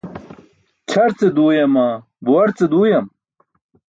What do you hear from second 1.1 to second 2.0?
ce duuyama,